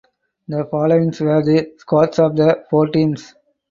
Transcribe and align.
The 0.47 0.65
followings 0.65 1.21
were 1.21 1.43
the 1.43 1.73
squads 1.77 2.17
of 2.17 2.35
the 2.35 2.63
four 2.71 2.87
teams. 2.87 3.35